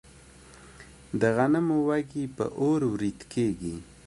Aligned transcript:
د 1.21 1.21
غنمو 1.35 1.77
وږي 1.87 2.23
په 2.35 2.45
اور 2.61 2.79
وریت 2.91 3.19
کیږي. 3.33 3.75